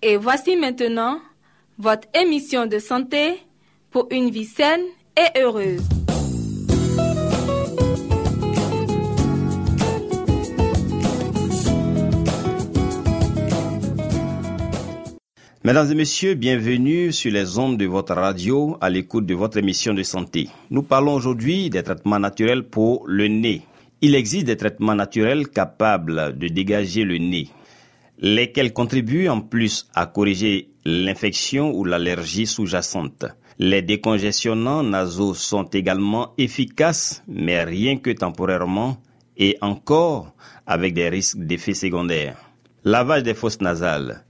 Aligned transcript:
Et 0.00 0.16
voici 0.16 0.54
maintenant 0.56 1.20
votre 1.76 2.06
émission 2.14 2.66
de 2.66 2.78
santé 2.78 3.34
pour 3.90 4.06
une 4.12 4.30
vie 4.30 4.44
saine 4.44 4.82
et 5.16 5.40
heureuse. 5.40 5.82
Mesdames 15.64 15.90
et 15.90 15.94
messieurs, 15.96 16.34
bienvenue 16.34 17.12
sur 17.12 17.32
les 17.32 17.58
ondes 17.58 17.76
de 17.76 17.86
votre 17.86 18.14
radio 18.14 18.78
à 18.80 18.90
l'écoute 18.90 19.26
de 19.26 19.34
votre 19.34 19.58
émission 19.58 19.94
de 19.94 20.04
santé. 20.04 20.48
Nous 20.70 20.82
parlons 20.82 21.14
aujourd'hui 21.14 21.70
des 21.70 21.82
traitements 21.82 22.20
naturels 22.20 22.62
pour 22.62 23.02
le 23.08 23.26
nez. 23.26 23.62
Il 24.00 24.14
existe 24.14 24.46
des 24.46 24.56
traitements 24.56 24.94
naturels 24.94 25.48
capables 25.48 26.38
de 26.38 26.46
dégager 26.46 27.02
le 27.02 27.18
nez, 27.18 27.48
lesquels 28.18 28.72
contribuent 28.72 29.28
en 29.28 29.40
plus 29.40 29.86
à 29.94 30.06
corriger 30.06 30.70
l'infection 30.84 31.72
ou 31.72 31.84
l'allergie 31.84 32.46
sous-jacente. 32.46 33.26
Les 33.58 33.82
décongestionnants 33.82 34.82
nasaux 34.82 35.34
sont 35.34 35.64
également 35.64 36.34
efficaces, 36.38 37.22
mais 37.26 37.64
rien 37.64 37.98
que 37.98 38.10
temporairement 38.10 38.98
et 39.36 39.56
encore 39.60 40.32
avec 40.66 40.94
des 40.94 41.08
risques 41.08 41.38
d'effets 41.38 41.74
secondaires. 41.74 42.38
Lavage 42.84 43.22
des 43.22 43.34
fosses 43.34 43.60
nasales. 43.60 44.24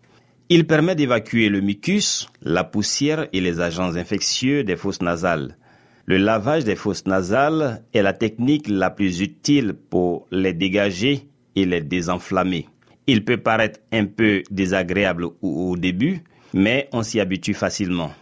Il 0.49 0.67
permet 0.67 0.95
d'évacuer 0.95 1.51
le 1.51 1.61
mucus, 1.61 2.29
la 2.41 2.65
poussière 2.65 3.29
et 3.35 3.41
les 3.41 3.61
agents 3.61 3.97
infectieux 3.97 4.65
des 4.65 4.77
fosses 4.77 5.03
nasales. 5.03 5.59
Le 6.07 6.17
lavage 6.17 6.65
des 6.65 6.77
fosses 6.77 7.07
nasales 7.07 7.85
est 7.93 8.01
la 8.01 8.15
technique 8.15 8.67
la 8.67 8.89
plus 8.89 9.21
utile 9.21 9.75
pour 9.75 10.27
les 10.31 10.55
dégager 10.55 11.29
et 11.55 11.67
les 11.67 11.83
désenflammer. 11.83 12.67
Il 13.11 13.25
peut 13.25 13.39
paraître 13.39 13.81
un 13.91 14.05
peu 14.05 14.43
désagréable 14.51 15.25
au, 15.41 15.77
début, 15.79 16.23
mais 16.53 16.91
on 16.93 17.03
s'y 17.03 17.21
habitue 17.21 17.55
facilement. 17.55 18.13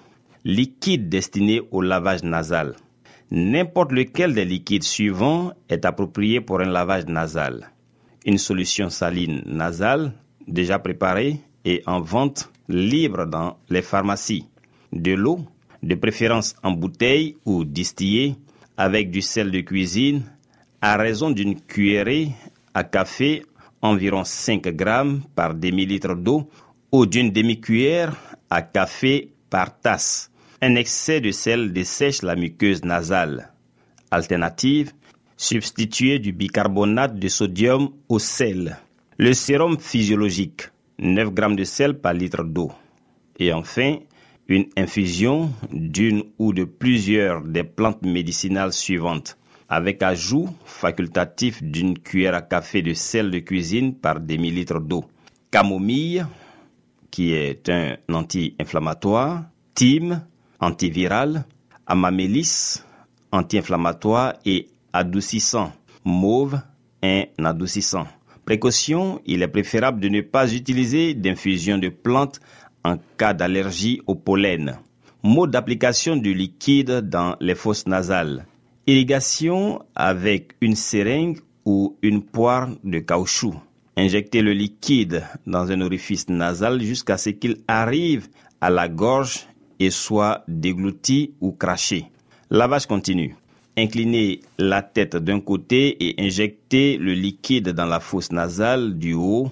Liquide 0.45 1.09
destiné 1.09 1.61
au 1.73 1.83
lavage 1.83 2.23
nasal. 2.23 2.77
N'importe 3.33 3.91
lequel 3.91 4.33
des 4.33 4.45
liquides 4.45 4.85
suivants 4.85 5.53
est 5.69 5.85
approprié 5.85 6.41
pour 6.41 6.61
un 6.61 6.71
lavage 6.71 7.07
nasal. 7.07 7.73
Une 8.25 8.39
solution 8.39 8.89
saline 8.89 9.43
nasale 9.45 10.13
déjà 10.47 10.79
préparée 10.79 11.41
et 11.65 11.83
en 11.87 12.01
vente 12.01 12.53
libre 12.69 13.27
dans 13.27 13.59
les 13.69 13.83
pharmacies. 13.83 14.47
De 14.93 15.15
l'eau, 15.15 15.41
de 15.83 15.97
préférence 15.97 16.55
en 16.63 16.71
bouteille 16.71 17.37
ou 17.45 17.65
distillée, 17.65 18.37
avec 18.77 19.11
du 19.11 19.21
sel 19.21 19.51
de 19.51 19.63
cuisine, 19.63 20.23
à 20.81 20.97
raison 20.97 21.31
d'une 21.31 21.61
cuillerée 21.61 22.29
à 22.73 22.85
café, 22.85 23.43
environ 23.83 24.25
5 24.25 24.69
grammes 24.69 25.23
par 25.35 25.55
demi-litre 25.55 26.15
d'eau, 26.15 26.49
ou 26.93 27.07
d'une 27.07 27.31
demi-cuillère 27.31 28.17
à 28.49 28.63
café 28.63 29.33
par 29.51 29.79
tasse. 29.79 30.31
Un 30.63 30.77
excès 30.77 31.21
de 31.21 31.31
sel 31.31 31.73
dessèche 31.73 32.23
la 32.23 32.37
muqueuse 32.37 32.85
nasale. 32.85 33.53
Alternative, 34.11 34.93
substituer 35.37 36.19
du 36.19 36.33
bicarbonate 36.33 37.19
de 37.19 37.29
sodium 37.29 37.91
au 38.09 38.19
sel. 38.19 38.79
Le 39.19 39.35
sérum 39.35 39.79
physiologique, 39.79 40.69
9 40.99 41.33
grammes 41.33 41.57
de 41.57 41.65
sel 41.65 41.99
par 41.99 42.15
litre 42.15 42.45
d'eau. 42.45 42.73
Et 43.39 43.53
enfin, 43.53 43.97
une 44.49 44.67
infusion 44.77 45.53
d'une 45.73 46.23
ou 46.39 46.53
de 46.53 46.65
plusieurs 46.65 47.43
des 47.43 47.65
plantes 47.65 48.03
médicinales 48.03 48.73
suivantes, 48.73 49.37
avec 49.69 50.03
ajout 50.03 50.49
facultatif 50.65 51.63
d'une 51.63 51.99
cuillère 51.99 52.35
à 52.35 52.43
café 52.43 52.83
de 52.83 52.95
sel 52.95 53.31
de 53.31 53.39
cuisine 53.41 53.95
par 53.95 54.21
demi-litre 54.21 54.81
d'eau. 54.81 55.05
Camomille, 55.51 56.27
qui 57.11 57.33
est 57.33 57.69
un 57.69 57.97
anti-inflammatoire, 58.13 59.45
thym, 59.75 60.23
antiviral, 60.61 61.45
amamélis, 61.87 62.83
anti-inflammatoire 63.33 64.35
et 64.45 64.69
adoucissant, 64.93 65.73
mauve, 66.05 66.61
un 67.03 67.25
adoucissant. 67.45 68.07
Précaution, 68.45 69.21
il 69.27 69.43
est 69.43 69.49
préférable 69.49 70.01
de 70.01 70.09
ne 70.09 70.21
pas 70.21 70.53
utiliser 70.53 71.15
d'infusion 71.15 71.79
de 71.79 71.89
plantes 71.89 72.41
en 72.85 72.97
cas 73.17 73.35
d'allergie 73.35 74.01
au 74.07 74.15
pollen. 74.15 74.79
Mode 75.23 75.51
d'application 75.51 76.17
du 76.17 76.33
liquide 76.33 77.09
dans 77.09 77.37
les 77.41 77.57
fosses 77.57 77.87
nasales. 77.87 78.47
Irrigation 78.89 79.83
avec 79.97 80.55
une 80.61 80.77
seringue 80.77 81.41
ou 81.65 81.97
une 82.03 82.23
poire 82.23 82.69
de 82.85 83.01
caoutchouc. 83.01 83.55
Injectez 83.97 84.43
le 84.43 84.53
liquide 84.53 85.25
dans 85.45 85.73
un 85.73 85.81
orifice 85.81 86.29
nasal 86.29 86.81
jusqu'à 86.81 87.17
ce 87.17 87.31
qu'il 87.31 87.57
arrive 87.67 88.29
à 88.61 88.71
la 88.71 88.89
gorge 88.89 89.49
et 89.81 89.91
soit 89.91 90.45
déglouti 90.47 91.33
ou 91.41 91.51
craché. 91.51 92.05
Lavage 92.49 92.87
continu. 92.87 93.35
Inclinez 93.77 94.43
la 94.57 94.83
tête 94.83 95.17
d'un 95.17 95.41
côté 95.41 95.97
et 96.07 96.25
injectez 96.25 96.97
le 96.97 97.13
liquide 97.13 97.71
dans 97.71 97.87
la 97.87 97.99
fosse 97.99 98.31
nasale 98.31 98.97
du 98.97 99.15
haut 99.15 99.51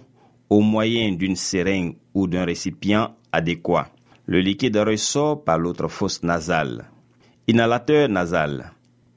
au 0.48 0.60
moyen 0.60 1.10
d'une 1.10 1.34
seringue 1.34 1.96
ou 2.14 2.28
d'un 2.28 2.44
récipient 2.44 3.16
adéquat. 3.32 3.88
Le 4.26 4.40
liquide 4.40 4.76
ressort 4.76 5.42
par 5.42 5.58
l'autre 5.58 5.88
fosse 5.88 6.22
nasale. 6.22 6.84
Inhalateur 7.48 8.08
nasal 8.08 8.73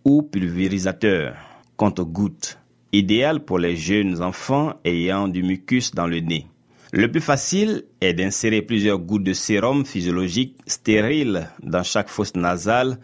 ou 0.07 0.21
pulvérisateur 0.21 1.35
compte-gouttes, 1.75 2.59
idéal 2.93 3.41
pour 3.41 3.59
les 3.59 3.75
jeunes 3.75 4.23
enfants 4.23 4.75
ayant 4.85 5.27
du 5.27 5.43
mucus 5.43 5.91
dans 5.91 6.07
le 6.07 6.21
nez. 6.21 6.47
Le 6.93 7.11
plus 7.11 7.19
facile 7.19 7.83
est 7.99 8.13
d'insérer 8.13 8.61
plusieurs 8.61 8.99
gouttes 8.99 9.25
de 9.25 9.33
sérum 9.33 9.85
physiologique 9.85 10.55
stérile 10.65 11.49
dans 11.61 11.83
chaque 11.83 12.07
fosse 12.07 12.37
nasale 12.37 12.99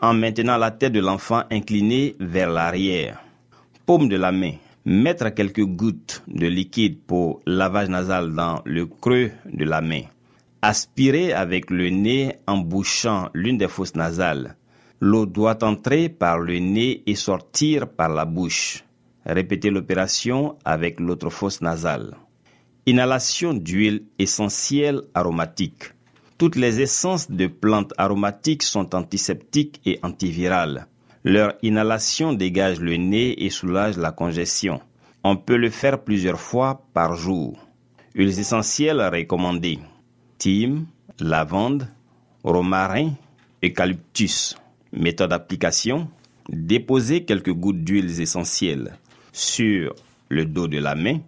en 0.00 0.14
maintenant 0.14 0.56
la 0.56 0.70
tête 0.70 0.92
de 0.92 1.00
l'enfant 1.00 1.42
inclinée 1.50 2.14
vers 2.20 2.48
l'arrière. 2.48 3.20
Paume 3.84 4.08
de 4.08 4.16
la 4.16 4.30
main. 4.30 4.52
Mettre 4.84 5.30
quelques 5.30 5.64
gouttes 5.64 6.22
de 6.28 6.46
liquide 6.46 7.00
pour 7.08 7.40
lavage 7.44 7.88
nasal 7.88 8.32
dans 8.32 8.62
le 8.64 8.86
creux 8.86 9.32
de 9.52 9.64
la 9.64 9.80
main. 9.80 10.02
Aspirer 10.62 11.32
avec 11.32 11.70
le 11.70 11.90
nez 11.90 12.36
en 12.46 12.58
bouchant 12.58 13.30
l'une 13.34 13.58
des 13.58 13.66
fosses 13.66 13.96
nasales. 13.96 14.54
L'eau 15.00 15.26
doit 15.26 15.62
entrer 15.62 16.08
par 16.08 16.38
le 16.38 16.58
nez 16.58 17.02
et 17.06 17.14
sortir 17.14 17.88
par 17.88 18.08
la 18.08 18.24
bouche. 18.24 18.84
Répétez 19.26 19.70
l'opération 19.70 20.56
avec 20.64 21.00
l'autre 21.00 21.28
fosse 21.30 21.60
nasale. 21.60 22.16
Inhalation 22.86 23.52
d'huile 23.52 24.04
essentielle 24.18 25.02
aromatique. 25.14 25.92
Toutes 26.38 26.56
les 26.56 26.80
essences 26.80 27.30
de 27.30 27.46
plantes 27.46 27.92
aromatiques 27.98 28.62
sont 28.62 28.94
antiseptiques 28.94 29.80
et 29.84 29.98
antivirales. 30.02 30.86
Leur 31.24 31.54
inhalation 31.62 32.32
dégage 32.32 32.80
le 32.80 32.96
nez 32.96 33.44
et 33.44 33.50
soulage 33.50 33.98
la 33.98 34.12
congestion. 34.12 34.80
On 35.24 35.36
peut 35.36 35.56
le 35.56 35.70
faire 35.70 36.04
plusieurs 36.04 36.40
fois 36.40 36.86
par 36.94 37.16
jour. 37.16 37.58
Huiles 38.14 38.38
essentielles 38.38 39.02
recommandées. 39.02 39.80
Thym, 40.38 40.86
lavande, 41.18 41.88
romarin, 42.44 43.10
eucalyptus. 43.64 44.56
Méthode 44.96 45.30
d'application. 45.30 46.08
Déposez 46.48 47.24
quelques 47.24 47.52
gouttes 47.52 47.84
d'huiles 47.84 48.20
essentielles 48.20 48.96
sur 49.32 49.94
le 50.30 50.46
dos 50.46 50.68
de 50.68 50.78
la 50.78 50.94
main, 50.94 51.18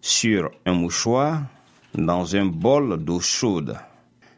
sur 0.00 0.50
un 0.64 0.72
mouchoir, 0.72 1.42
dans 1.94 2.36
un 2.36 2.46
bol 2.46 2.96
d'eau 3.04 3.20
chaude. 3.20 3.76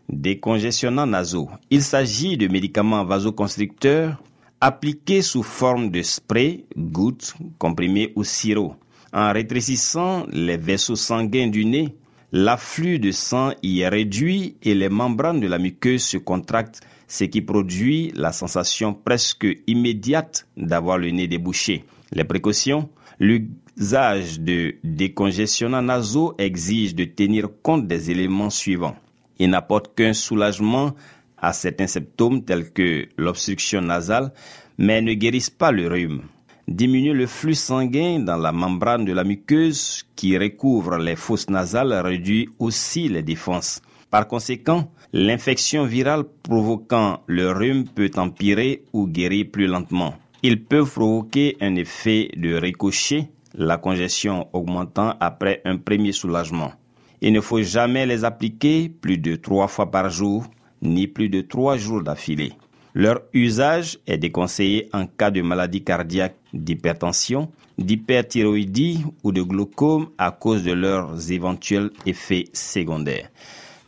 Décongestionnants 0.09 1.07
nasaux. 1.07 1.49
Il 1.71 1.83
s'agit 1.83 2.37
de 2.37 2.49
médicaments 2.49 3.05
vasoconstricteurs 3.05 4.21
appliqués 4.61 5.23
sous 5.23 5.45
forme 5.45 5.91
de 5.91 6.03
spray, 6.03 6.65
gouttes, 6.77 7.35
comprimés 7.59 8.13
ou 8.17 8.25
sirop. 8.25 8.75
En 9.13 9.33
rétrécissant 9.33 10.27
les 10.33 10.57
vaisseaux 10.57 10.97
sanguins 10.97 11.49
du 11.49 11.65
nez, 11.65 11.97
l'afflux 12.33 12.99
de 12.99 13.13
sang 13.13 13.53
y 13.63 13.81
est 13.81 13.89
réduit 13.89 14.57
et 14.63 14.75
les 14.75 14.89
membranes 14.89 15.41
de 15.41 15.47
la 15.47 15.59
muqueuse 15.59 16.03
se 16.03 16.17
contractent, 16.17 16.81
ce 17.11 17.25
qui 17.25 17.43
produit 17.43 18.13
la 18.15 18.31
sensation 18.31 18.95
presque 18.95 19.47
immédiate 19.67 20.47
d'avoir 20.57 20.97
le 20.97 21.11
nez 21.11 21.27
débouché. 21.27 21.85
Les 22.13 22.23
précautions 22.23 22.89
L'usage 23.19 24.41
de 24.41 24.77
décongestionnants 24.83 25.83
nasaux 25.83 26.35
exige 26.39 26.95
de 26.95 27.05
tenir 27.05 27.49
compte 27.63 27.87
des 27.87 28.11
éléments 28.13 28.49
suivants. 28.49 28.97
Il 29.39 29.51
n'apporte 29.51 29.95
qu'un 29.95 30.15
soulagement 30.15 30.95
à 31.37 31.53
certains 31.53 31.89
symptômes 31.89 32.45
tels 32.45 32.73
que 32.73 33.09
l'obstruction 33.19 33.83
nasale, 33.83 34.33
mais 34.79 35.03
ne 35.03 35.13
guérissent 35.13 35.51
pas 35.51 35.73
le 35.73 35.89
rhume. 35.89 36.23
Diminuer 36.69 37.13
le 37.13 37.27
flux 37.27 37.57
sanguin 37.57 38.21
dans 38.21 38.37
la 38.37 38.53
membrane 38.53 39.05
de 39.05 39.13
la 39.13 39.25
muqueuse 39.25 40.05
qui 40.15 40.39
recouvre 40.39 40.97
les 40.97 41.17
fosses 41.17 41.51
nasales 41.51 41.93
réduit 41.93 42.49
aussi 42.61 43.09
les 43.09 43.25
défenses. 43.25 43.83
Par 44.11 44.27
conséquent, 44.27 44.91
l'infection 45.13 45.85
virale 45.85 46.25
provoquant 46.43 47.23
le 47.27 47.53
rhume 47.53 47.85
peut 47.85 48.11
empirer 48.17 48.83
ou 48.93 49.07
guérir 49.07 49.47
plus 49.53 49.69
lentement. 49.69 50.15
Ils 50.43 50.65
peuvent 50.65 50.91
provoquer 50.91 51.57
un 51.61 51.77
effet 51.77 52.31
de 52.37 52.55
ricochet, 52.55 53.29
la 53.55 53.77
congestion 53.77 54.49
augmentant 54.53 55.15
après 55.21 55.63
un 55.65 55.77
premier 55.77 56.13
soulagement. 56.13 56.73
Il 57.21 57.33
ne 57.33 57.41
faut 57.41 57.63
jamais 57.63 58.05
les 58.07 58.25
appliquer 58.25 58.89
plus 58.89 59.19
de 59.19 59.37
trois 59.37 59.69
fois 59.69 59.91
par 59.91 60.11
jour, 60.11 60.45
ni 60.83 61.07
plus 61.07 61.29
de 61.29 61.43
trois 61.43 61.77
jours 61.77 62.03
d'affilée. 62.03 62.53
Leur 62.95 63.21
usage 63.33 63.99
est 64.09 64.19
déconseillé 64.19 64.89
en 64.93 65.07
cas 65.07 65.31
de 65.31 65.43
maladie 65.43 65.85
cardiaque, 65.85 66.37
d'hypertension, 66.53 67.53
d'hyperthyroïdie 67.79 69.05
ou 69.23 69.31
de 69.31 69.43
glaucome 69.43 70.09
à 70.19 70.33
cause 70.33 70.65
de 70.65 70.73
leurs 70.73 71.31
éventuels 71.31 71.91
effets 72.07 72.47
secondaires. 72.53 73.29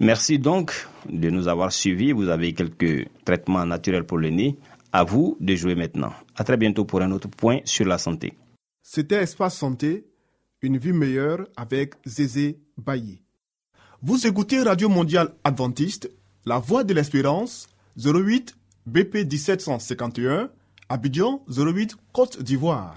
Merci 0.03 0.41
donc 0.41 0.73
de 1.09 1.31
nous 1.31 1.47
avoir 1.47 1.71
suivis. 1.71 2.11
Vous 2.11 2.29
avez 2.29 2.55
quelques 2.55 3.07
traitements 3.25 3.65
naturels 3.65 4.03
pour 4.03 4.19
le 4.19 4.31
nez. 4.31 4.59
À 4.91 5.05
vous 5.05 5.37
de 5.39 5.55
jouer 5.55 5.77
maintenant. 5.77 6.13
À 6.35 6.43
très 6.43 6.57
bientôt 6.57 6.85
pour 6.85 7.01
un 7.03 7.13
autre 7.13 7.29
point 7.29 7.61
sur 7.65 7.87
la 7.87 7.99
santé. 7.99 8.35
C'était 8.83 9.23
Espace 9.23 9.57
Santé, 9.57 10.05
une 10.61 10.77
vie 10.77 10.93
meilleure 10.93 11.47
avec 11.57 11.95
Zézé 12.05 12.59
Bailly. 12.77 13.23
Vous 14.03 14.27
écoutez 14.27 14.61
Radio 14.63 14.89
Mondiale 14.89 15.35
Adventiste, 15.45 16.11
La 16.47 16.59
Voix 16.59 16.83
de 16.83 16.95
l'Espérance, 16.95 17.69
08 17.97 18.57
BP 18.87 19.19
1751, 19.31 20.51
Abidjan 20.89 21.45
08 21.49 21.97
Côte 22.13 22.43
d'Ivoire. 22.43 22.97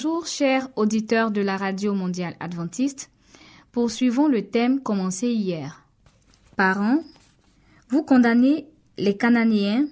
Bonjour 0.00 0.28
chers 0.28 0.68
auditeurs 0.76 1.32
de 1.32 1.40
la 1.40 1.56
Radio 1.56 1.92
mondiale 1.92 2.36
adventiste. 2.38 3.10
Poursuivons 3.72 4.28
le 4.28 4.46
thème 4.46 4.80
commencé 4.80 5.26
hier. 5.26 5.82
Parents, 6.54 7.02
vous 7.88 8.04
condamnez 8.04 8.68
les 8.96 9.16
Cananéens 9.16 9.88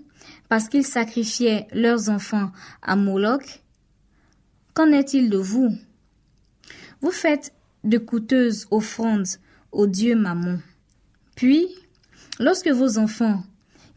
parce 0.49 0.69
qu'ils 0.69 0.87
sacrifiaient 0.87 1.67
leurs 1.73 2.09
enfants 2.09 2.53
à 2.83 2.95
Moloch. 2.95 3.65
Qu'en 4.75 4.93
est-il 4.93 5.29
de 5.29 5.39
vous? 5.39 5.77
Vous 7.01 7.11
faites 7.11 7.53
de 7.83 7.99
coûteuses 7.99 8.69
offrandes 8.71 9.27
au 9.73 9.89
dieu 9.89 10.15
Mammon. 10.15 10.61
Puis, 11.35 11.67
lorsque 12.39 12.69
vos 12.69 12.99
enfants 12.99 13.43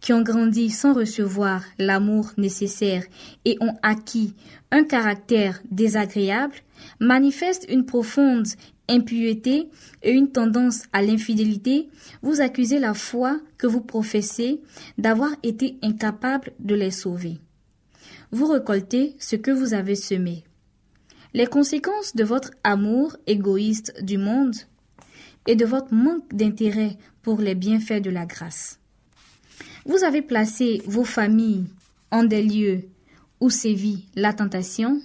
qui 0.02 0.14
ont 0.14 0.22
grandi 0.22 0.70
sans 0.70 0.94
recevoir 0.94 1.64
l'amour 1.78 2.32
nécessaire 2.38 3.04
et 3.46 3.58
ont 3.60 3.76
acquis 3.82 4.34
un 4.72 4.84
caractère 4.84 5.62
désagréable, 5.72 6.56
manifestent 7.00 7.66
une 7.70 7.86
profonde 7.86 8.48
impureté 8.90 9.70
et 10.02 10.12
une 10.12 10.32
tendance 10.32 10.84
à 10.94 11.02
l'infidélité, 11.02 11.90
vous 12.22 12.42
accusez 12.42 12.80
la 12.80 12.94
foi 12.94 13.40
que 13.58 13.68
vous 13.68 13.82
professez 13.82 14.62
d'avoir 14.98 15.32
été 15.44 15.78
incapable 15.84 16.52
de 16.60 16.76
les 16.76 16.92
sauver. 16.92 17.40
Vous 18.32 18.48
récoltez 18.48 19.16
ce 19.20 19.36
que 19.36 19.52
vous 19.52 19.74
avez 19.74 19.96
semé. 19.96 20.44
Les 21.34 21.46
conséquences 21.46 22.16
de 22.16 22.24
votre 22.24 22.52
amour 22.64 23.16
égoïste 23.28 24.04
du 24.04 24.18
monde 24.18 24.56
et 25.48 25.56
de 25.56 25.66
votre 25.66 25.94
manque 25.94 26.34
d'intérêt 26.34 26.98
pour 27.22 27.40
les 27.40 27.56
bienfaits 27.56 28.02
de 28.02 28.10
la 28.10 28.26
grâce. 28.26 28.80
Vous 29.86 30.04
avez 30.04 30.22
placé 30.22 30.82
vos 30.86 31.04
familles 31.04 31.66
en 32.12 32.24
des 32.24 32.44
lieux 32.44 32.90
où 33.40 33.50
sévit 33.50 34.06
la 34.16 34.34
tentation 34.34 35.02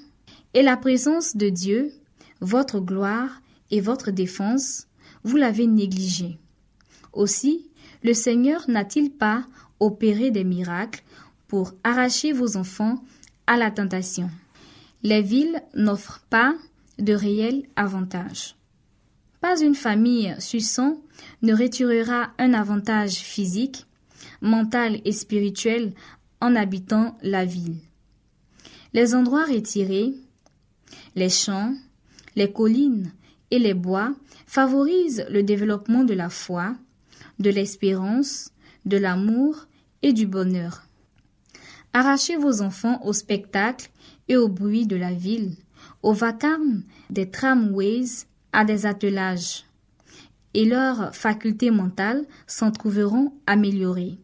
et 0.55 0.63
la 0.63 0.77
présence 0.77 1.37
de 1.37 1.49
Dieu, 1.49 1.93
votre 2.41 2.81
gloire 2.81 3.41
et 3.71 3.81
votre 3.81 4.11
défense, 4.11 4.87
vous 5.23 5.37
l'avez 5.37 5.67
négligé. 5.67 6.39
Aussi, 7.13 7.67
le 8.03 8.15
Seigneur 8.15 8.65
n'a-t-il 8.69 9.11
pas 9.11 9.45
opéré 9.81 10.31
des 10.31 10.45
miracles 10.45 11.03
pour 11.49 11.73
arracher 11.85 12.33
vos 12.33 12.57
enfants 12.57 13.03
à 13.47 13.57
la 13.57 13.71
tentation 13.71 14.31
Les 15.03 15.23
villes 15.23 15.63
n'offrent 15.75 16.23
pas 16.31 16.55
de 16.99 17.15
réels 17.15 17.65
avantages. 17.77 18.57
Pas 19.41 19.61
une 19.61 19.75
famille 19.75 20.35
suçant 20.39 21.01
ne 21.43 21.55
retirera 21.55 22.31
un 22.39 22.55
avantage 22.55 23.15
physique, 23.15 23.87
mental 24.41 25.01
et 25.05 25.13
spirituel 25.13 25.93
en 26.41 26.57
habitant 26.57 27.17
la 27.23 27.45
ville. 27.45 27.77
Les 28.93 29.15
endroits 29.15 29.47
retirés, 29.47 30.15
les 31.15 31.29
champs, 31.29 31.75
les 32.37 32.53
collines 32.53 33.13
et 33.51 33.59
les 33.59 33.75
bois 33.75 34.15
favorisent 34.47 35.27
le 35.31 35.43
développement 35.43 36.05
de 36.05 36.15
la 36.15 36.29
foi, 36.29 36.75
de 37.39 37.51
l'espérance, 37.51 38.51
de 38.85 38.97
l'amour 38.97 39.67
et 40.03 40.13
du 40.13 40.27
bonheur. 40.27 40.85
Arrachez 41.93 42.37
vos 42.37 42.61
enfants 42.63 43.01
au 43.05 43.13
spectacle 43.13 43.91
et 44.29 44.37
au 44.37 44.49
bruit 44.49 44.87
de 44.87 44.97
la 44.97 45.13
ville, 45.13 45.57
au 46.03 46.13
vacarme 46.13 46.83
des 47.11 47.31
tramways, 47.31 48.27
à 48.53 48.65
des 48.65 48.87
attelages, 48.87 49.65
et 50.55 50.65
leurs 50.65 51.15
facultés 51.15 51.71
mentales 51.71 52.25
s'en 52.47 52.71
trouveront 52.71 53.33
améliorées. 53.47 54.19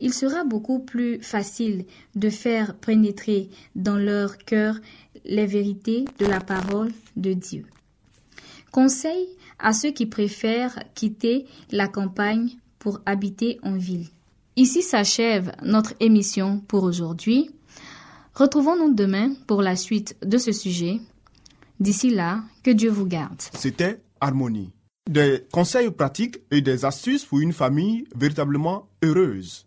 Il 0.00 0.14
sera 0.14 0.44
beaucoup 0.44 0.78
plus 0.78 1.20
facile 1.22 1.84
de 2.14 2.30
faire 2.30 2.74
pénétrer 2.74 3.50
dans 3.74 3.96
leur 3.96 4.38
cœur 4.38 4.76
les 5.24 5.46
vérités 5.46 6.06
de 6.18 6.26
la 6.26 6.40
parole 6.40 6.90
de 7.16 7.32
Dieu. 7.34 7.64
Conseil 8.72 9.28
à 9.58 9.72
ceux 9.72 9.90
qui 9.90 10.06
préfèrent 10.06 10.78
quitter 10.94 11.46
la 11.70 11.88
campagne 11.88 12.50
pour 12.78 13.00
habiter 13.04 13.58
en 13.62 13.76
ville. 13.76 14.06
Ici 14.56 14.82
s'achève 14.82 15.52
notre 15.62 15.94
émission 16.00 16.60
pour 16.66 16.84
aujourd'hui. 16.84 17.50
Retrouvons-nous 18.34 18.94
demain 18.94 19.34
pour 19.46 19.62
la 19.62 19.76
suite 19.76 20.16
de 20.24 20.38
ce 20.38 20.52
sujet. 20.52 21.00
D'ici 21.78 22.10
là, 22.10 22.42
que 22.62 22.70
Dieu 22.70 22.90
vous 22.90 23.06
garde. 23.06 23.40
C'était 23.54 24.00
Harmonie. 24.20 24.72
Des 25.08 25.44
conseils 25.50 25.90
pratiques 25.90 26.38
et 26.50 26.60
des 26.60 26.84
astuces 26.84 27.24
pour 27.24 27.40
une 27.40 27.52
famille 27.52 28.04
véritablement 28.14 28.88
heureuse. 29.02 29.66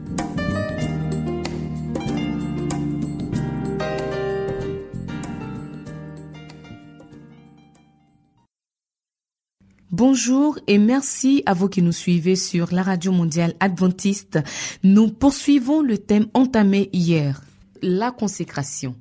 Bonjour 9.91 10.57
et 10.67 10.77
merci 10.77 11.43
à 11.45 11.53
vous 11.53 11.67
qui 11.67 11.81
nous 11.81 11.91
suivez 11.91 12.37
sur 12.37 12.73
la 12.73 12.81
radio 12.81 13.11
mondiale 13.11 13.55
adventiste. 13.59 14.39
Nous 14.83 15.09
poursuivons 15.09 15.81
le 15.81 15.97
thème 15.97 16.27
entamé 16.33 16.89
hier, 16.93 17.43
la 17.81 18.11
consécration. 18.11 18.95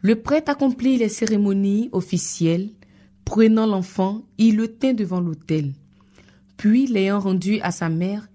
Le 0.00 0.16
prêtre 0.16 0.50
accomplit 0.50 0.96
les 0.96 1.10
cérémonies 1.10 1.90
officielles. 1.92 2.70
Prenant 3.26 3.66
l'enfant, 3.66 4.22
il 4.38 4.56
le 4.56 4.68
tint 4.68 4.94
devant 4.94 5.20
l'autel. 5.20 5.74
Puis, 6.56 6.86
l'ayant 6.86 7.20
rendu 7.20 7.60
à 7.60 7.70
sa 7.70 7.90
mère, 7.90 8.26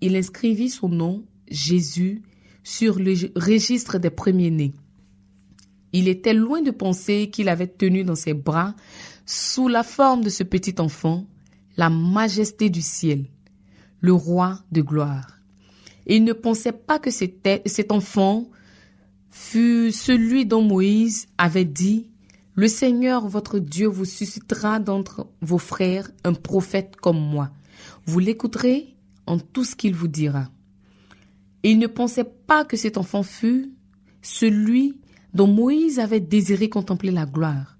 il 0.00 0.16
inscrivit 0.16 0.70
son 0.70 0.88
nom, 0.88 1.22
Jésus, 1.48 2.20
sur 2.64 2.98
le 2.98 3.14
registre 3.36 3.98
des 3.98 4.10
premiers-nés. 4.10 4.72
Il 5.92 6.08
était 6.08 6.34
loin 6.34 6.62
de 6.62 6.72
penser 6.72 7.30
qu'il 7.30 7.48
avait 7.48 7.68
tenu 7.68 8.02
dans 8.02 8.16
ses 8.16 8.34
bras, 8.34 8.74
sous 9.30 9.68
la 9.68 9.82
forme 9.82 10.24
de 10.24 10.30
ce 10.30 10.42
petit 10.42 10.76
enfant, 10.78 11.26
la 11.76 11.90
majesté 11.90 12.70
du 12.70 12.80
ciel, 12.80 13.26
le 14.00 14.14
roi 14.14 14.60
de 14.72 14.80
gloire. 14.80 15.38
Il 16.06 16.24
ne 16.24 16.32
pensait 16.32 16.72
pas 16.72 16.98
que 16.98 17.10
cet 17.10 17.92
enfant 17.92 18.48
fut 19.28 19.92
celui 19.92 20.46
dont 20.46 20.62
Moïse 20.62 21.26
avait 21.36 21.66
dit, 21.66 22.08
Le 22.54 22.68
Seigneur 22.68 23.28
votre 23.28 23.58
Dieu 23.58 23.86
vous 23.86 24.06
suscitera 24.06 24.78
d'entre 24.78 25.26
vos 25.42 25.58
frères 25.58 26.10
un 26.24 26.32
prophète 26.32 26.96
comme 26.96 27.20
moi. 27.20 27.50
Vous 28.06 28.20
l'écouterez 28.20 28.96
en 29.26 29.38
tout 29.38 29.64
ce 29.64 29.76
qu'il 29.76 29.94
vous 29.94 30.08
dira. 30.08 30.48
il 31.62 31.78
ne 31.78 31.86
pensait 31.86 32.24
pas 32.24 32.64
que 32.64 32.78
cet 32.78 32.96
enfant 32.96 33.22
fût 33.22 33.74
celui 34.22 34.98
dont 35.34 35.46
Moïse 35.46 35.98
avait 35.98 36.18
désiré 36.18 36.70
contempler 36.70 37.10
la 37.10 37.26
gloire. 37.26 37.77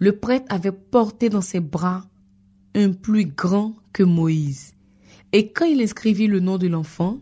Le 0.00 0.12
prêtre 0.12 0.46
avait 0.48 0.72
porté 0.72 1.28
dans 1.28 1.42
ses 1.42 1.60
bras 1.60 2.06
un 2.74 2.90
plus 2.90 3.26
grand 3.26 3.76
que 3.92 4.02
Moïse. 4.02 4.72
Et 5.32 5.52
quand 5.52 5.66
il 5.66 5.82
inscrivit 5.82 6.26
le 6.26 6.40
nom 6.40 6.56
de 6.56 6.68
l'enfant, 6.68 7.20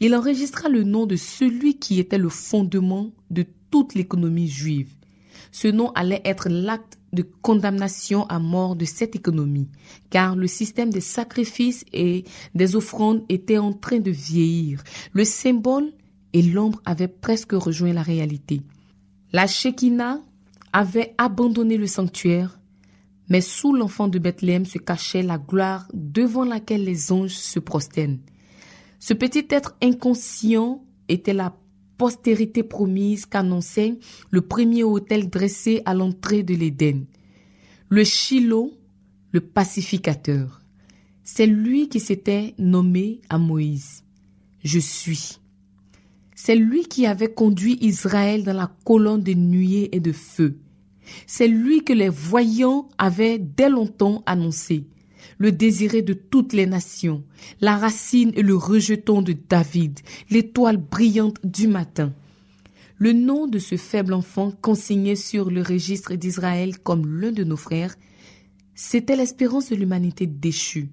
il 0.00 0.12
enregistra 0.12 0.68
le 0.68 0.82
nom 0.82 1.06
de 1.06 1.14
celui 1.14 1.78
qui 1.78 2.00
était 2.00 2.18
le 2.18 2.28
fondement 2.28 3.12
de 3.30 3.46
toute 3.70 3.94
l'économie 3.94 4.48
juive. 4.48 4.92
Ce 5.52 5.68
nom 5.68 5.92
allait 5.92 6.20
être 6.24 6.48
l'acte 6.48 6.98
de 7.12 7.22
condamnation 7.22 8.26
à 8.26 8.40
mort 8.40 8.74
de 8.74 8.84
cette 8.84 9.14
économie, 9.14 9.70
car 10.10 10.34
le 10.34 10.48
système 10.48 10.90
des 10.90 11.00
sacrifices 11.00 11.84
et 11.92 12.24
des 12.56 12.74
offrandes 12.74 13.24
était 13.28 13.58
en 13.58 13.72
train 13.72 14.00
de 14.00 14.10
vieillir. 14.10 14.82
Le 15.12 15.24
symbole 15.24 15.92
et 16.32 16.42
l'ombre 16.42 16.82
avaient 16.84 17.06
presque 17.06 17.52
rejoint 17.52 17.92
la 17.92 18.02
réalité. 18.02 18.62
La 19.32 19.46
Shekinah 19.46 20.25
avait 20.76 21.14
abandonné 21.16 21.78
le 21.78 21.86
sanctuaire, 21.86 22.60
mais 23.30 23.40
sous 23.40 23.72
l'enfant 23.72 24.08
de 24.08 24.18
Bethléem 24.18 24.66
se 24.66 24.76
cachait 24.76 25.22
la 25.22 25.38
gloire 25.38 25.88
devant 25.94 26.44
laquelle 26.44 26.84
les 26.84 27.12
anges 27.12 27.30
se 27.34 27.58
prosternent. 27.58 28.18
Ce 28.98 29.14
petit 29.14 29.46
être 29.48 29.74
inconscient 29.82 30.84
était 31.08 31.32
la 31.32 31.56
postérité 31.96 32.62
promise 32.62 33.24
qu'annonçait 33.24 33.98
le 34.30 34.42
premier 34.42 34.82
autel 34.82 35.30
dressé 35.30 35.80
à 35.86 35.94
l'entrée 35.94 36.42
de 36.42 36.52
l'Éden. 36.52 37.06
Le 37.88 38.04
Shiloh, 38.04 38.70
le 39.32 39.40
pacificateur. 39.40 40.60
C'est 41.24 41.46
lui 41.46 41.88
qui 41.88 42.00
s'était 42.00 42.54
nommé 42.58 43.22
à 43.30 43.38
Moïse. 43.38 44.04
Je 44.62 44.78
suis. 44.78 45.38
C'est 46.34 46.54
lui 46.54 46.84
qui 46.84 47.06
avait 47.06 47.32
conduit 47.32 47.78
Israël 47.80 48.44
dans 48.44 48.52
la 48.52 48.70
colonne 48.84 49.22
de 49.22 49.32
nuée 49.32 49.88
et 49.96 50.00
de 50.00 50.12
feu. 50.12 50.58
C'est 51.26 51.48
lui 51.48 51.84
que 51.84 51.92
les 51.92 52.08
voyants 52.08 52.88
avaient 52.98 53.38
dès 53.38 53.68
longtemps 53.68 54.22
annoncé 54.26 54.86
le 55.38 55.52
désiré 55.52 56.02
de 56.02 56.12
toutes 56.12 56.52
les 56.52 56.66
nations, 56.66 57.24
la 57.60 57.76
racine 57.76 58.32
et 58.34 58.42
le 58.42 58.56
rejeton 58.56 59.22
de 59.22 59.32
David, 59.32 60.00
l'étoile 60.30 60.78
brillante 60.78 61.38
du 61.44 61.68
matin. 61.68 62.12
Le 62.98 63.12
nom 63.12 63.46
de 63.46 63.58
ce 63.58 63.76
faible 63.76 64.14
enfant 64.14 64.50
consigné 64.50 65.16
sur 65.16 65.50
le 65.50 65.60
registre 65.62 66.14
d'Israël 66.14 66.78
comme 66.78 67.20
l'un 67.20 67.32
de 67.32 67.44
nos 67.44 67.56
frères, 67.56 67.94
c'était 68.74 69.16
l'espérance 69.16 69.70
de 69.70 69.76
l'humanité 69.76 70.26
déchue. 70.26 70.88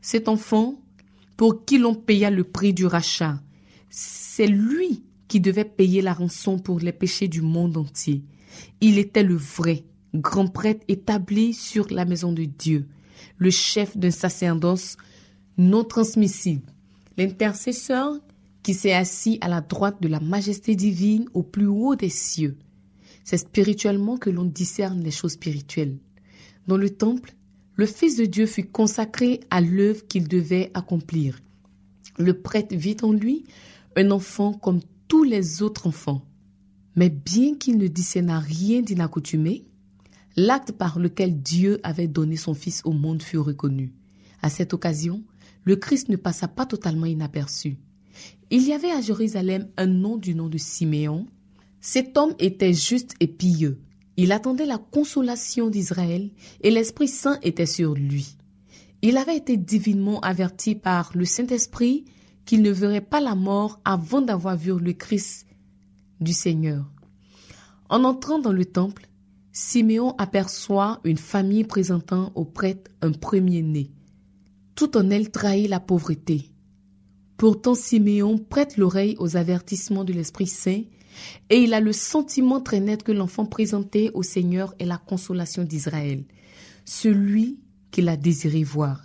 Cet 0.00 0.28
enfant, 0.28 0.80
pour 1.36 1.64
qui 1.64 1.78
l'on 1.78 1.94
paya 1.94 2.30
le 2.30 2.44
prix 2.44 2.72
du 2.72 2.86
rachat, 2.86 3.40
c'est 3.88 4.46
lui 4.46 5.02
qui 5.26 5.40
devait 5.40 5.64
payer 5.64 6.02
la 6.02 6.12
rançon 6.12 6.58
pour 6.58 6.78
les 6.78 6.92
péchés 6.92 7.28
du 7.28 7.42
monde 7.42 7.76
entier. 7.76 8.22
Il 8.80 8.98
était 8.98 9.22
le 9.22 9.36
vrai 9.36 9.84
grand 10.14 10.48
prêtre 10.48 10.84
établi 10.88 11.54
sur 11.54 11.86
la 11.90 12.04
maison 12.04 12.32
de 12.32 12.44
Dieu 12.44 12.86
le 13.38 13.50
chef 13.50 13.96
d'un 13.96 14.10
sacerdoce 14.10 14.96
non 15.58 15.84
transmissible, 15.84 16.72
l'intercesseur 17.16 18.18
qui 18.62 18.74
s'est 18.74 18.92
assis 18.92 19.38
à 19.40 19.48
la 19.48 19.60
droite 19.60 20.00
de 20.00 20.08
la 20.08 20.20
majesté 20.20 20.76
divine 20.76 21.26
au 21.34 21.42
plus 21.42 21.66
haut 21.66 21.96
des 21.96 22.10
cieux. 22.10 22.56
C'est 23.24 23.38
spirituellement 23.38 24.16
que 24.16 24.30
l'on 24.30 24.44
discerne 24.44 25.02
les 25.02 25.10
choses 25.10 25.32
spirituelles. 25.32 25.98
Dans 26.66 26.76
le 26.76 26.90
temple, 26.90 27.34
le 27.74 27.86
Fils 27.86 28.16
de 28.16 28.26
Dieu 28.26 28.46
fut 28.46 28.66
consacré 28.66 29.40
à 29.50 29.60
l'œuvre 29.60 30.06
qu'il 30.06 30.28
devait 30.28 30.70
accomplir. 30.74 31.40
Le 32.18 32.34
prêtre 32.34 32.74
vit 32.74 32.96
en 33.02 33.12
lui 33.12 33.44
un 33.96 34.10
enfant 34.10 34.52
comme 34.52 34.80
tous 35.08 35.24
les 35.24 35.62
autres 35.62 35.86
enfants. 35.86 36.22
Mais 36.96 37.10
bien 37.10 37.54
qu'il 37.56 37.78
ne 37.78 37.86
discerna 37.86 38.38
rien 38.38 38.82
d'inaccoutumé, 38.82 39.64
L'acte 40.36 40.72
par 40.72 40.98
lequel 40.98 41.42
Dieu 41.42 41.80
avait 41.82 42.08
donné 42.08 42.36
son 42.36 42.54
Fils 42.54 42.82
au 42.84 42.92
monde 42.92 43.22
fut 43.22 43.38
reconnu. 43.38 43.92
À 44.42 44.48
cette 44.48 44.72
occasion, 44.72 45.22
le 45.64 45.76
Christ 45.76 46.08
ne 46.08 46.16
passa 46.16 46.46
pas 46.48 46.66
totalement 46.66 47.06
inaperçu. 47.06 47.76
Il 48.50 48.62
y 48.62 48.72
avait 48.72 48.92
à 48.92 49.00
Jérusalem 49.00 49.68
un 49.76 49.86
nom 49.86 50.16
du 50.16 50.34
nom 50.34 50.48
de 50.48 50.58
Siméon. 50.58 51.26
Cet 51.80 52.16
homme 52.16 52.34
était 52.38 52.72
juste 52.72 53.14
et 53.20 53.26
pieux. 53.26 53.80
Il 54.16 54.32
attendait 54.32 54.66
la 54.66 54.78
consolation 54.78 55.68
d'Israël 55.68 56.30
et 56.62 56.70
l'Esprit 56.70 57.08
Saint 57.08 57.38
était 57.42 57.66
sur 57.66 57.94
lui. 57.94 58.36
Il 59.02 59.16
avait 59.16 59.36
été 59.36 59.56
divinement 59.56 60.20
averti 60.20 60.74
par 60.74 61.10
le 61.14 61.24
Saint-Esprit 61.24 62.04
qu'il 62.44 62.62
ne 62.62 62.70
verrait 62.70 63.00
pas 63.00 63.20
la 63.20 63.34
mort 63.34 63.80
avant 63.84 64.20
d'avoir 64.20 64.56
vu 64.56 64.78
le 64.78 64.92
Christ 64.92 65.46
du 66.20 66.32
Seigneur. 66.32 66.84
En 67.88 68.04
entrant 68.04 68.38
dans 68.38 68.52
le 68.52 68.64
temple, 68.64 69.08
Siméon 69.52 70.14
aperçoit 70.16 71.00
une 71.04 71.18
famille 71.18 71.64
présentant 71.64 72.30
au 72.34 72.44
prêtre 72.44 72.90
un 73.02 73.12
premier-né. 73.12 73.90
Tout 74.74 74.96
en 74.96 75.10
elle 75.10 75.30
trahit 75.30 75.68
la 75.68 75.80
pauvreté. 75.80 76.52
Pourtant 77.36 77.74
Siméon 77.74 78.38
prête 78.38 78.76
l'oreille 78.76 79.16
aux 79.18 79.36
avertissements 79.36 80.04
de 80.04 80.12
l'Esprit 80.12 80.46
Saint 80.46 80.82
et 81.48 81.58
il 81.58 81.74
a 81.74 81.80
le 81.80 81.92
sentiment 81.92 82.60
très 82.60 82.80
net 82.80 83.02
que 83.02 83.12
l'enfant 83.12 83.46
présenté 83.46 84.10
au 84.14 84.22
Seigneur 84.22 84.74
est 84.78 84.84
la 84.84 84.98
consolation 84.98 85.64
d'Israël, 85.64 86.24
celui 86.84 87.58
qu'il 87.90 88.08
a 88.08 88.16
désiré 88.16 88.62
voir. 88.62 89.04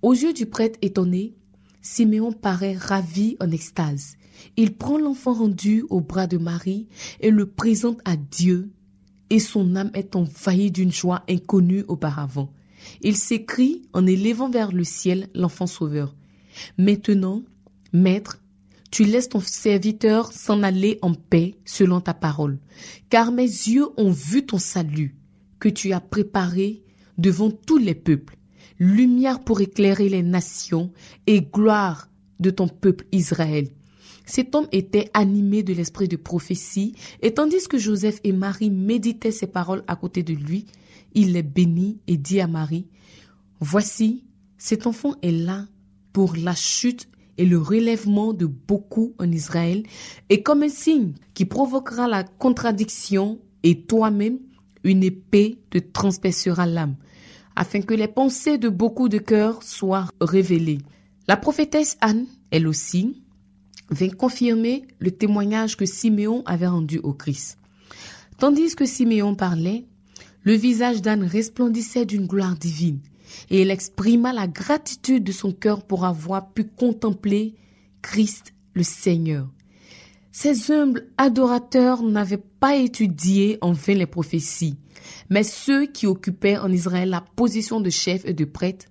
Aux 0.00 0.12
yeux 0.12 0.32
du 0.32 0.46
prêtre 0.46 0.78
étonné, 0.80 1.34
Siméon 1.82 2.32
paraît 2.32 2.76
ravi 2.76 3.36
en 3.40 3.50
extase. 3.50 4.16
Il 4.56 4.74
prend 4.74 4.98
l'enfant 4.98 5.34
rendu 5.34 5.84
au 5.90 6.00
bras 6.00 6.26
de 6.26 6.38
Marie 6.38 6.88
et 7.20 7.30
le 7.30 7.46
présente 7.46 8.00
à 8.04 8.16
Dieu 8.16 8.70
et 9.30 9.38
son 9.38 9.76
âme 9.76 9.90
est 9.94 10.14
envahie 10.14 10.70
d'une 10.70 10.92
joie 10.92 11.22
inconnue 11.28 11.84
auparavant. 11.88 12.52
Il 13.00 13.16
s'écrie 13.16 13.82
en 13.94 14.06
élevant 14.06 14.50
vers 14.50 14.72
le 14.72 14.84
ciel 14.84 15.28
l'enfant 15.34 15.66
sauveur. 15.66 16.14
Maintenant, 16.76 17.42
Maître, 17.94 18.42
tu 18.90 19.04
laisses 19.04 19.30
ton 19.30 19.40
serviteur 19.40 20.30
s'en 20.32 20.62
aller 20.62 20.98
en 21.00 21.14
paix 21.14 21.54
selon 21.64 22.02
ta 22.02 22.12
parole, 22.12 22.58
car 23.08 23.32
mes 23.32 23.42
yeux 23.42 23.86
ont 23.96 24.10
vu 24.10 24.44
ton 24.44 24.58
salut 24.58 25.16
que 25.60 25.70
tu 25.70 25.94
as 25.94 26.00
préparé 26.00 26.82
devant 27.16 27.50
tous 27.50 27.78
les 27.78 27.94
peuples, 27.94 28.36
lumière 28.78 29.42
pour 29.44 29.62
éclairer 29.62 30.10
les 30.10 30.22
nations 30.22 30.92
et 31.26 31.40
gloire 31.40 32.10
de 32.38 32.50
ton 32.50 32.68
peuple 32.68 33.06
Israël. 33.12 33.68
Cet 34.32 34.54
homme 34.54 34.66
était 34.72 35.10
animé 35.12 35.62
de 35.62 35.74
l'esprit 35.74 36.08
de 36.08 36.16
prophétie, 36.16 36.94
et 37.20 37.34
tandis 37.34 37.68
que 37.68 37.76
Joseph 37.76 38.18
et 38.24 38.32
Marie 38.32 38.70
méditaient 38.70 39.30
ces 39.30 39.46
paroles 39.46 39.84
à 39.88 39.94
côté 39.94 40.22
de 40.22 40.32
lui, 40.32 40.64
il 41.12 41.34
les 41.34 41.42
bénit 41.42 41.98
et 42.06 42.16
dit 42.16 42.40
à 42.40 42.46
Marie, 42.46 42.86
Voici, 43.60 44.24
cet 44.56 44.86
enfant 44.86 45.16
est 45.20 45.32
là 45.32 45.66
pour 46.14 46.34
la 46.34 46.54
chute 46.54 47.10
et 47.36 47.44
le 47.44 47.58
relèvement 47.58 48.32
de 48.32 48.46
beaucoup 48.46 49.12
en 49.18 49.30
Israël, 49.30 49.82
et 50.30 50.42
comme 50.42 50.62
un 50.62 50.70
signe 50.70 51.12
qui 51.34 51.44
provoquera 51.44 52.08
la 52.08 52.24
contradiction, 52.24 53.38
et 53.62 53.82
toi-même, 53.82 54.38
une 54.82 55.02
épée 55.04 55.58
te 55.68 55.76
transpercera 55.76 56.64
l'âme, 56.64 56.96
afin 57.54 57.82
que 57.82 57.92
les 57.92 58.08
pensées 58.08 58.56
de 58.56 58.70
beaucoup 58.70 59.10
de 59.10 59.18
cœurs 59.18 59.62
soient 59.62 60.08
révélées. 60.22 60.78
La 61.28 61.36
prophétesse 61.36 61.98
Anne, 62.00 62.24
elle 62.50 62.66
aussi, 62.66 63.21
vint 63.92 64.10
confirmer 64.10 64.84
le 64.98 65.10
témoignage 65.10 65.76
que 65.76 65.86
Siméon 65.86 66.42
avait 66.46 66.66
rendu 66.66 66.98
au 66.98 67.12
Christ. 67.12 67.58
Tandis 68.38 68.74
que 68.74 68.86
Siméon 68.86 69.34
parlait, 69.34 69.84
le 70.42 70.54
visage 70.54 71.02
d'Anne 71.02 71.24
resplendissait 71.24 72.06
d'une 72.06 72.26
gloire 72.26 72.56
divine, 72.56 73.00
et 73.50 73.62
elle 73.62 73.70
exprima 73.70 74.32
la 74.32 74.46
gratitude 74.46 75.24
de 75.24 75.32
son 75.32 75.52
cœur 75.52 75.86
pour 75.86 76.04
avoir 76.04 76.52
pu 76.52 76.64
contempler 76.64 77.54
Christ 78.02 78.52
le 78.74 78.82
Seigneur. 78.82 79.48
Ces 80.32 80.72
humbles 80.72 81.08
adorateurs 81.18 82.02
n'avaient 82.02 82.42
pas 82.58 82.76
étudié 82.76 83.58
en 83.60 83.72
vain 83.72 83.94
les 83.94 84.06
prophéties, 84.06 84.76
mais 85.28 85.44
ceux 85.44 85.86
qui 85.86 86.06
occupaient 86.06 86.56
en 86.56 86.72
Israël 86.72 87.10
la 87.10 87.20
position 87.20 87.80
de 87.80 87.90
chef 87.90 88.24
et 88.24 88.32
de 88.32 88.44
prêtre 88.44 88.86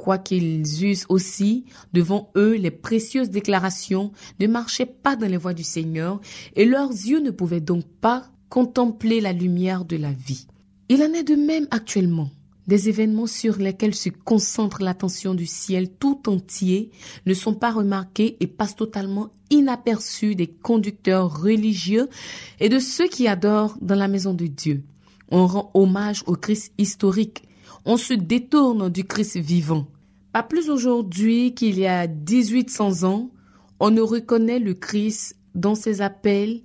quoiqu'ils 0.00 0.84
eussent 0.84 1.04
aussi 1.10 1.66
devant 1.92 2.30
eux 2.34 2.54
les 2.54 2.70
précieuses 2.70 3.28
déclarations, 3.28 4.12
ne 4.40 4.46
marchaient 4.46 4.86
pas 4.86 5.14
dans 5.14 5.30
les 5.30 5.36
voies 5.36 5.52
du 5.52 5.62
Seigneur, 5.62 6.20
et 6.56 6.64
leurs 6.64 6.90
yeux 6.90 7.20
ne 7.20 7.30
pouvaient 7.30 7.60
donc 7.60 7.84
pas 8.00 8.30
contempler 8.48 9.20
la 9.20 9.34
lumière 9.34 9.84
de 9.84 9.96
la 9.96 10.12
vie. 10.12 10.46
Il 10.88 11.02
en 11.02 11.12
est 11.12 11.22
de 11.22 11.34
même 11.34 11.68
actuellement. 11.70 12.30
Des 12.66 12.88
événements 12.88 13.26
sur 13.26 13.58
lesquels 13.58 13.94
se 13.94 14.08
concentre 14.08 14.82
l'attention 14.82 15.34
du 15.34 15.46
ciel 15.46 15.90
tout 15.90 16.22
entier 16.28 16.90
ne 17.26 17.34
sont 17.34 17.54
pas 17.54 17.70
remarqués 17.70 18.36
et 18.40 18.46
passent 18.46 18.76
totalement 18.76 19.30
inaperçus 19.50 20.34
des 20.34 20.46
conducteurs 20.46 21.42
religieux 21.42 22.08
et 22.58 22.68
de 22.68 22.78
ceux 22.78 23.08
qui 23.08 23.28
adorent 23.28 23.76
dans 23.80 23.96
la 23.96 24.08
maison 24.08 24.34
de 24.34 24.46
Dieu. 24.46 24.82
On 25.30 25.46
rend 25.46 25.70
hommage 25.74 26.22
au 26.26 26.34
Christ 26.34 26.72
historique, 26.78 27.42
on 27.84 27.96
se 27.96 28.14
détourne 28.14 28.88
du 28.88 29.04
Christ 29.04 29.36
vivant. 29.38 29.86
Pas 30.32 30.42
plus 30.42 30.70
aujourd'hui 30.70 31.54
qu'il 31.54 31.78
y 31.78 31.86
a 31.86 32.06
1800 32.06 33.04
ans, 33.04 33.30
on 33.80 33.90
ne 33.90 34.00
reconnaît 34.00 34.58
le 34.58 34.74
Christ 34.74 35.36
dans 35.54 35.74
ses 35.74 36.00
appels 36.00 36.60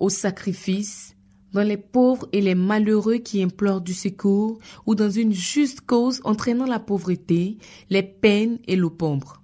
au 0.00 0.08
sacrifice, 0.08 1.16
dans 1.52 1.62
les 1.62 1.76
pauvres 1.78 2.28
et 2.32 2.42
les 2.42 2.54
malheureux 2.54 3.16
qui 3.16 3.42
implorent 3.42 3.80
du 3.80 3.94
secours, 3.94 4.58
ou 4.84 4.94
dans 4.94 5.08
une 5.08 5.32
juste 5.32 5.80
cause 5.80 6.20
entraînant 6.24 6.66
la 6.66 6.80
pauvreté, 6.80 7.56
les 7.88 8.02
peines 8.02 8.58
et 8.66 8.76
l'opombre. 8.76 9.42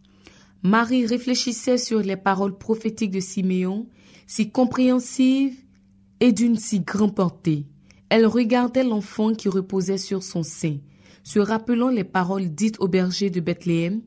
Marie 0.62 1.06
réfléchissait 1.06 1.78
sur 1.78 2.00
les 2.00 2.16
paroles 2.16 2.58
prophétiques 2.58 3.10
de 3.12 3.20
Siméon, 3.20 3.86
si 4.26 4.50
compréhensives 4.50 5.56
et 6.20 6.32
d'une 6.32 6.56
si 6.56 6.80
grande 6.80 7.14
portée. 7.14 7.66
Elle 8.10 8.26
regardait 8.26 8.84
l'enfant 8.84 9.32
qui 9.32 9.48
reposait 9.48 9.98
sur 9.98 10.22
son 10.22 10.42
sein 10.42 10.76
se 11.22 11.38
rappelant 11.38 11.88
les 11.88 12.04
paroles 12.04 12.48
dites 12.48 12.76
au 12.80 12.88
berger 12.88 13.30
de 13.30 13.40
Bethléem, 13.40 14.02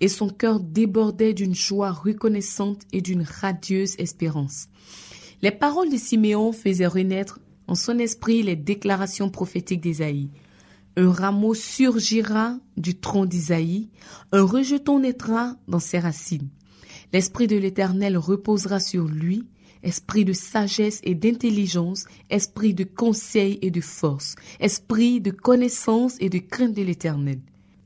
et 0.00 0.08
son 0.08 0.28
cœur 0.28 0.60
débordait 0.60 1.34
d'une 1.34 1.54
joie 1.54 1.92
reconnaissante 1.92 2.82
et 2.92 3.00
d'une 3.00 3.22
radieuse 3.22 3.94
espérance. 3.98 4.68
Les 5.42 5.50
paroles 5.50 5.90
de 5.90 5.96
Siméon 5.96 6.52
faisaient 6.52 6.86
renaître 6.86 7.40
en 7.66 7.74
son 7.74 7.98
esprit 7.98 8.42
les 8.42 8.56
déclarations 8.56 9.30
prophétiques 9.30 9.80
d'Ésaïe. 9.80 10.30
Un 10.96 11.10
rameau 11.10 11.54
surgira 11.54 12.58
du 12.76 12.94
tronc 12.94 13.26
d'Isaïe, 13.26 13.88
un 14.32 14.42
rejeton 14.42 15.00
naîtra 15.00 15.56
dans 15.66 15.80
ses 15.80 15.98
racines. 15.98 16.48
L'Esprit 17.12 17.46
de 17.46 17.56
l'Éternel 17.56 18.16
reposera 18.16 18.80
sur 18.80 19.04
lui, 19.04 19.44
esprit 19.84 20.24
de 20.24 20.32
sagesse 20.32 21.00
et 21.04 21.14
d'intelligence, 21.14 22.06
esprit 22.30 22.74
de 22.74 22.84
conseil 22.84 23.58
et 23.62 23.70
de 23.70 23.80
force, 23.80 24.34
esprit 24.58 25.20
de 25.20 25.30
connaissance 25.30 26.16
et 26.20 26.28
de 26.28 26.38
crainte 26.38 26.74
de 26.74 26.82
l'Éternel. 26.82 27.38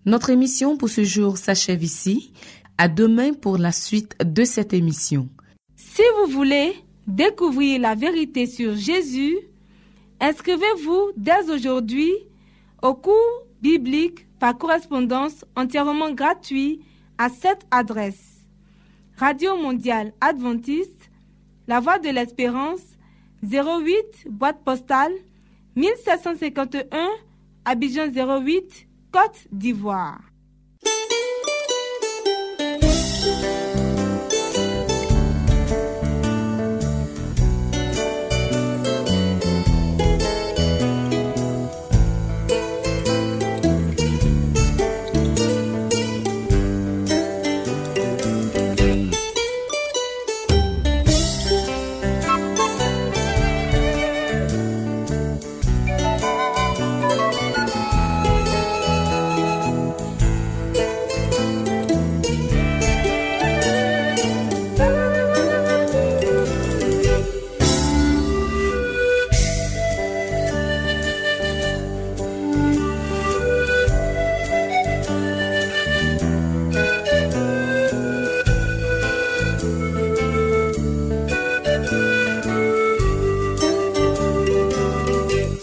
Notre 0.06 0.30
émission 0.30 0.78
pour 0.78 0.88
ce 0.88 1.04
jour 1.04 1.36
s'achève 1.36 1.82
ici. 1.82 2.32
À 2.78 2.88
demain 2.88 3.32
pour 3.32 3.58
la 3.58 3.72
suite 3.72 4.16
de 4.24 4.44
cette 4.44 4.72
émission. 4.72 5.28
Si 5.74 6.02
vous 6.16 6.32
voulez 6.32 6.72
découvrir 7.08 7.80
la 7.80 7.96
vérité 7.96 8.46
sur 8.46 8.76
Jésus, 8.76 9.36
inscrivez-vous 10.20 11.10
dès 11.16 11.50
aujourd'hui 11.50 12.12
au 12.80 12.94
cours 12.94 13.46
biblique 13.60 14.26
par 14.38 14.56
correspondance 14.56 15.44
entièrement 15.56 16.12
gratuit 16.12 16.80
à 17.18 17.28
cette 17.28 17.66
adresse. 17.70 18.44
Radio 19.16 19.56
mondiale 19.56 20.12
adventiste 20.20 20.97
la 21.68 21.80
Voix 21.80 21.98
de 21.98 22.08
l'Espérance, 22.08 22.80
08, 23.42 24.26
boîte 24.30 24.64
postale, 24.64 25.12
1751, 25.76 27.08
Abidjan 27.66 28.08
08, 28.08 28.88
Côte 29.12 29.46
d'Ivoire. 29.52 30.27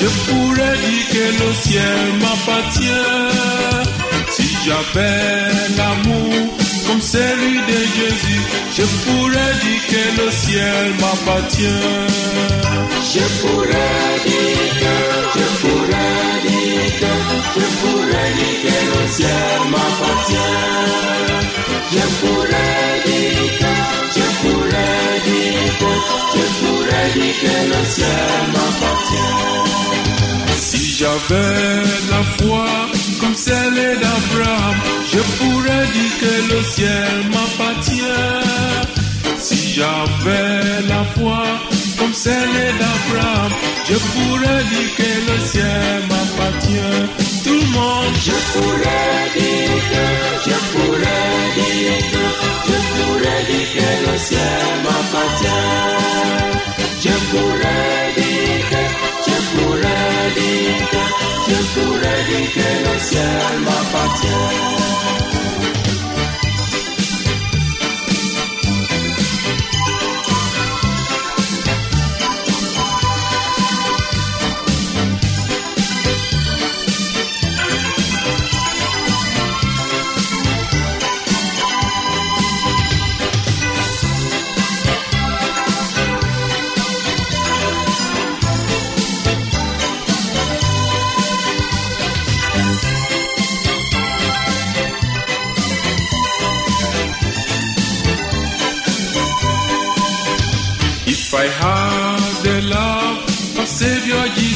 Je 0.00 0.06
pourrais 0.26 0.76
dire 0.84 1.06
que 1.12 1.44
le 1.44 1.50
ciel 1.54 2.06
m'appartient. 2.20 3.42
Si 4.30 4.48
j'avais 4.64 5.48
l'amour 5.76 6.48
comme 6.86 7.00
celui 7.00 7.58
de 7.70 7.78
Jésus, 7.96 8.42
je 8.76 8.82
pourrais 9.04 9.54
dire 9.62 9.82
que 9.90 10.04
le 10.22 10.30
ciel 10.30 10.84
m'appartient. 11.00 11.82
Je 13.14 13.24
pourrais 13.40 14.12
dire 14.24 14.70
que, 14.80 14.94
je 15.38 15.44
pourrais 15.60 16.32
dire 16.46 16.90
que, 17.00 17.12
je 17.54 17.66
pourrais 17.80 18.30
dire 18.38 18.58
que 18.64 18.76
le 18.92 19.02
ciel 19.16 19.58
m'appartient. 19.70 21.22
Je 21.92 22.04
pourrais 22.20 22.92
dire 23.04 23.58
que, 23.58 23.72
je 24.16 24.26
pourrais 24.40 25.14
dire 25.26 25.72
que, 25.80 25.92
je 26.34 26.44
pourrais 26.58 27.06
dire 27.14 27.34
que 27.42 27.54
le 27.68 27.84
ciel 27.94 28.40
m'appartient. 28.54 29.71
Si 31.02 31.08
j'avais 31.08 31.82
la 32.12 32.22
foi 32.38 32.64
comme 33.20 33.34
celle 33.34 33.98
d'Abraham, 34.02 34.76
je 35.12 35.18
pourrais 35.18 35.86
dire 35.94 36.14
que 36.20 36.54
le 36.54 36.62
ciel 36.62 37.24
m'appartient. 37.34 38.46
Si 39.36 39.72
j'avais 39.74 40.86
la 40.86 41.02
foi 41.16 41.42
comme 41.98 42.12
celle 42.12 42.54
d'Abraham, 42.78 43.50
je 43.88 43.94
pourrais 43.94 44.62
dire 44.70 44.94
que 44.96 45.32
le 45.32 45.40
ciel 45.44 46.02
m'appartient. 46.08 47.02
Tout 47.42 47.58
le 47.64 47.68
monde, 47.76 48.14
je 48.28 48.36
pourrais 48.52 49.22
dire 49.34 49.82
que, 49.90 50.50
je 50.50 50.56
pourrais 50.70 51.34
dire 51.56 51.98
que, 52.12 52.24
je 52.68 52.78
pourrais 52.94 53.42
dire 53.50 53.68
que 53.74 54.10
le 54.12 54.18
ciel 54.18 54.68
m'appartient. 54.84 55.91
Que 62.54 62.60
le 62.60 62.98
ciel 62.98 63.60
m'appartient. 63.64 65.31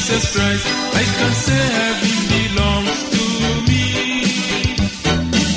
Jesus 0.07 0.35
Christ, 0.37 0.65
I 0.95 1.03
can 1.03 1.33
say 1.33 1.63
heaven 1.79 2.15
belongs 2.31 2.99
to 3.11 3.23
me. 3.67 3.83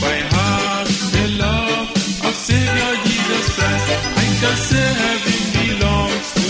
I 0.02 0.16
have 0.34 0.90
the 1.14 1.26
love 1.38 1.88
of 2.26 2.34
Savior 2.34 2.92
Jesus 3.06 3.46
Christ, 3.54 3.86
I 4.18 4.26
can 4.42 4.56
say 4.68 4.88
heaven 5.02 5.40
belongs 5.54 6.28
to 6.34 6.48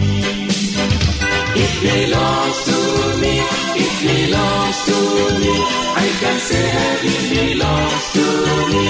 me. 0.00 0.16
It 1.60 1.72
belongs 1.84 2.58
to 2.68 2.78
me, 3.20 3.34
it 3.84 3.94
belongs 4.00 4.78
to 4.88 4.96
me. 5.42 5.54
I 5.92 6.08
can 6.22 6.38
say 6.48 6.64
heaven 6.80 7.20
belongs 7.36 8.04
to 8.16 8.24
me. 8.72 8.88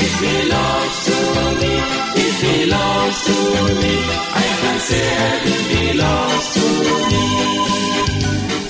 It 0.00 0.12
belongs 0.24 0.96
to 1.04 1.11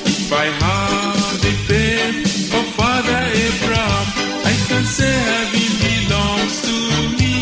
If 0.04 0.32
I 0.32 0.46
have 0.64 1.42
the 1.42 1.52
faith 1.68 2.54
of 2.54 2.64
Father 2.74 3.20
Abraham, 3.44 4.06
I 4.44 4.54
can 4.68 4.84
say 4.84 5.14
heaven 5.30 5.70
belongs 5.84 6.56
to 6.66 6.74
me. 7.18 7.36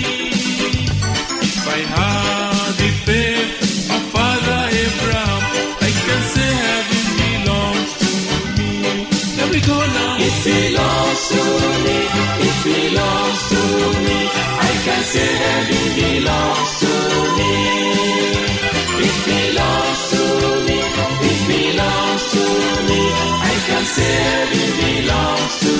If 1.41 1.67
I 1.69 1.81
have 1.97 2.73
the 2.83 2.91
faith 3.07 3.91
of 3.97 4.03
Father 4.15 4.61
Abraham, 4.85 5.43
I 5.81 5.91
can 6.05 6.21
say 6.35 6.51
heaven 6.67 7.05
belongs 7.23 7.93
to 8.03 8.11
me. 8.59 8.73
Let 9.39 9.49
me 9.55 9.61
go 9.71 9.79
now. 9.79 10.27
It 10.27 10.35
belongs 10.45 11.23
to 11.31 11.41
me, 11.85 11.97
it 12.49 12.57
belongs 12.67 13.43
to 13.51 13.61
me. 13.95 14.00
It 15.13 15.97
belongs 15.97 16.81
to 16.81 16.93
me. 17.37 17.53
It 19.07 19.17
belongs 19.27 20.03
to 20.11 20.23
me. 20.67 20.79
It 21.29 21.41
belongs 21.51 22.25
to 22.33 22.45
me. 22.89 23.01
I 23.43 23.55
can 23.67 23.85
say 23.85 24.47
vigilance 24.51 25.41
soumise. 25.61 25.80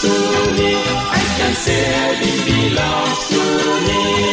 to 0.00 0.08
me. 0.56 0.74
I 0.76 1.22
can 1.38 1.54
say 1.54 1.82
heaven 1.94 2.36
belongs 2.46 3.28
to 3.28 3.40
me. 3.86 4.27